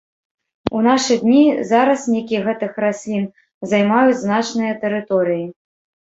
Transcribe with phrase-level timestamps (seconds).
[0.77, 1.41] У нашы дні
[1.71, 3.27] зараснікі гэтых раслін
[3.73, 5.45] займаюць значныя тэрыторыі.